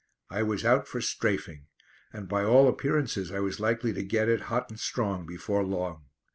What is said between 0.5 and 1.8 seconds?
out for "strafing,"